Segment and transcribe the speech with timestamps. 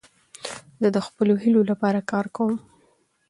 [0.81, 2.53] زه د خپلو هیلو له پاره کار کوم.